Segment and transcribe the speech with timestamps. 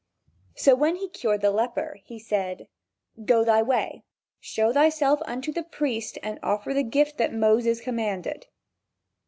[0.55, 2.67] So, when he cured a leper, he said:
[3.23, 4.03] "Go thy way,
[4.39, 8.47] show thyself unto the priest and offer the gift that Moses commanded."